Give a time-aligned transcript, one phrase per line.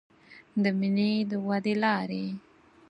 [0.63, 2.25] د مینې د ودې لارې